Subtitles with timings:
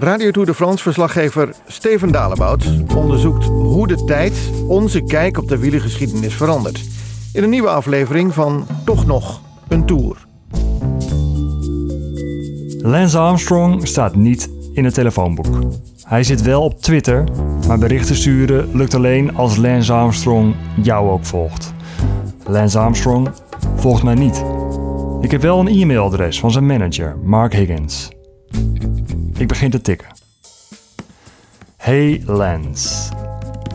[0.00, 2.64] Radio Tour de France verslaggever Steven Dalebout
[2.96, 6.84] onderzoekt hoe de tijd onze kijk op de wielergeschiedenis verandert.
[7.32, 10.26] In een nieuwe aflevering van Toch nog een Tour.
[12.78, 15.58] Lance Armstrong staat niet in het telefoonboek.
[16.02, 17.24] Hij zit wel op Twitter,
[17.66, 21.72] maar berichten sturen lukt alleen als Lance Armstrong jou ook volgt.
[22.46, 23.28] Lance Armstrong
[23.76, 24.44] volgt mij niet.
[25.20, 28.10] Ik heb wel een e-mailadres van zijn manager, Mark Higgins.
[29.40, 30.08] Ik begin te tikken.
[31.76, 33.12] Hey Lance,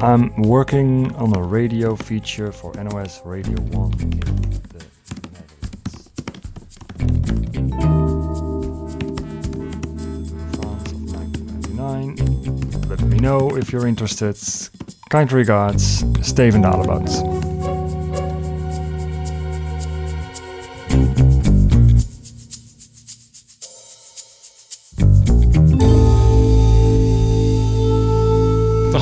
[0.00, 4.16] I'm working on a radio feature for NOS Radio 1 in the
[5.30, 6.06] Netherlands.
[10.56, 12.88] France of 1999.
[12.88, 14.36] Let me know if you're interested.
[15.08, 17.47] Kind regards, Steven Dalebout.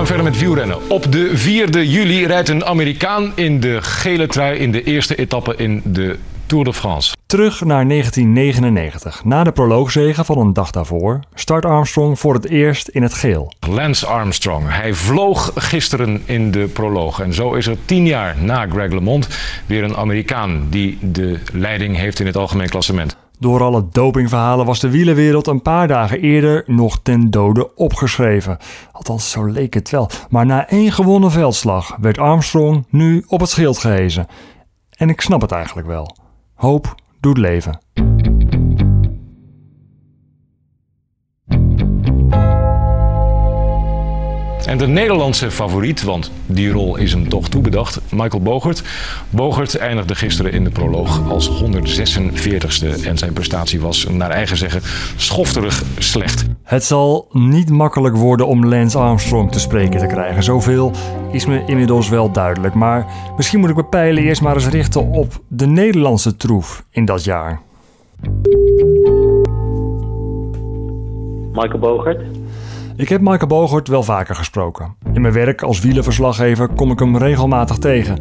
[0.00, 0.90] Gaan verder met wielrennen.
[0.90, 5.56] Op de 4e juli rijdt een Amerikaan in de gele trui in de eerste etappe
[5.56, 7.16] in de Tour de France.
[7.26, 9.24] Terug naar 1999.
[9.24, 13.52] Na de proloogzege van een dag daarvoor start Armstrong voor het eerst in het geel.
[13.68, 14.64] Lance Armstrong.
[14.68, 17.20] Hij vloog gisteren in de proloog.
[17.20, 19.28] En zo is er tien jaar na Greg LeMond
[19.66, 23.16] weer een Amerikaan die de leiding heeft in het algemeen klassement.
[23.40, 28.58] Door alle dopingverhalen was de wielerwereld een paar dagen eerder nog ten dode opgeschreven.
[28.92, 30.10] Althans, zo leek het wel.
[30.28, 34.26] Maar na één gewonnen veldslag werd Armstrong nu op het schild gehezen.
[34.90, 36.16] En ik snap het eigenlijk wel.
[36.54, 37.78] Hoop doet leven.
[44.70, 48.82] En de Nederlandse favoriet, want die rol is hem toch toebedacht, Michael Bogert.
[49.30, 54.80] Bogert eindigde gisteren in de proloog als 146ste en zijn prestatie was, naar eigen zeggen,
[55.16, 56.44] schofterig slecht.
[56.62, 60.42] Het zal niet makkelijk worden om Lance Armstrong te spreken te krijgen.
[60.42, 60.92] Zoveel
[61.32, 62.74] is me inmiddels wel duidelijk.
[62.74, 63.06] Maar
[63.36, 67.24] misschien moet ik mijn pijlen eerst maar eens richten op de Nederlandse troef in dat
[67.24, 67.60] jaar.
[71.52, 72.20] Michael Bogert.
[73.00, 74.94] Ik heb Michael Bogert wel vaker gesproken.
[75.12, 78.18] In mijn werk als wielerverslaggever kom ik hem regelmatig tegen.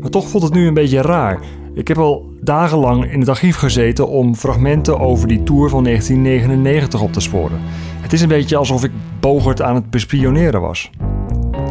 [0.00, 1.38] Maar toch voelt het nu een beetje raar.
[1.74, 7.02] Ik heb al dagenlang in het archief gezeten om fragmenten over die tour van 1999
[7.02, 7.60] op te sporen.
[8.00, 8.90] Het is een beetje alsof ik
[9.20, 10.90] Bogert aan het bespioneren was.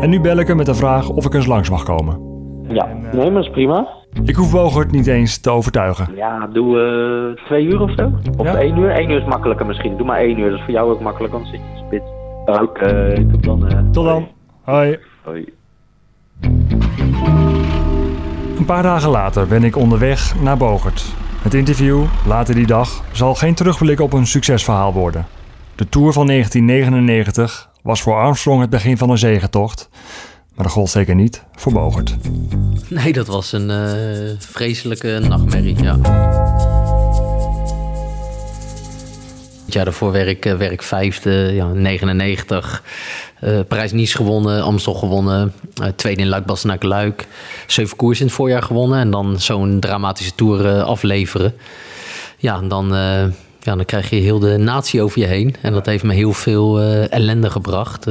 [0.00, 2.20] En nu bel ik hem met de vraag of ik eens langs mag komen.
[2.68, 3.88] Ja, nee, maar is prima.
[4.24, 6.08] Ik hoef Bogert niet eens te overtuigen.
[6.16, 6.80] Ja, doe
[7.36, 8.10] eh, twee uur of zo.
[8.36, 8.54] Of Ja.
[8.56, 8.90] één uur.
[8.90, 9.96] Één uur is makkelijker misschien.
[9.96, 10.50] Doe maar één uur.
[10.50, 12.04] Dat is voor jou ook makkelijk, anders zit je spits.
[12.46, 13.68] Oké, tot dan.
[13.68, 13.78] eh.
[13.92, 14.28] Tot dan.
[14.62, 14.98] Hoi.
[15.22, 15.44] Hoi.
[18.58, 21.04] Een paar dagen later ben ik onderweg naar Bogert.
[21.42, 25.26] Het interview, later die dag, zal geen terugblik op een succesverhaal worden.
[25.74, 29.88] De Tour van 1999 was voor Armstrong het begin van een zegentocht.
[30.54, 32.16] Maar dat gold zeker niet voor Bogert.
[32.88, 35.96] Nee, dat was een eh, vreselijke nachtmerrie, ja.
[39.66, 42.82] Het jaar daarvoor werk, eh, werk vijfde, ja, 99.
[43.40, 45.52] eh Parijs-Nice gewonnen, Amstel gewonnen.
[45.82, 47.26] eh, tweede in luik bastenaak luik
[47.66, 48.98] Zeven koers in het voorjaar gewonnen.
[48.98, 51.54] En dan zo'n dramatische Tour afleveren.
[52.36, 52.88] Ja, en dan,
[53.60, 55.56] ja, dan krijg je heel de natie over je heen.
[55.60, 58.06] En dat heeft me heel veel ellende gebracht.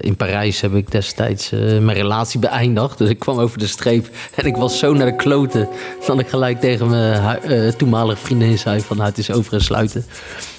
[0.00, 2.98] In Parijs heb ik destijds mijn relatie beëindigd.
[2.98, 5.68] Dus ik kwam over de streep en ik was zo naar de kloten...
[6.06, 8.96] dat ik gelijk tegen mijn toenmalige vriendin zei van...
[8.96, 10.04] nou, het is over en sluiten.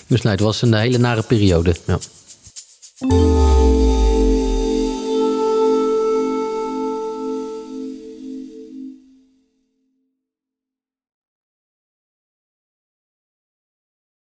[0.08, 2.00] Dus nee, het was een hele nare periode, ja.